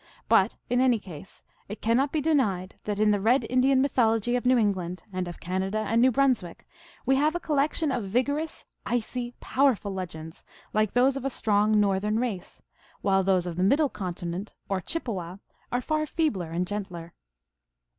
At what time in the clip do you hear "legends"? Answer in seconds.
9.93-10.43